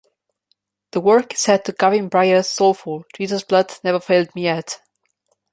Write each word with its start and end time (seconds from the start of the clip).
The 0.93 0.99
work 0.99 1.35
is 1.35 1.41
set 1.41 1.65
to 1.65 1.73
Gavin 1.73 2.09
Bryars' 2.09 2.47
soulful 2.47 3.05
"Jesus' 3.15 3.43
Blood 3.43 3.71
Never 3.83 3.99
Failed 3.99 4.33
Me 4.33 4.41
Yet". 4.45 4.81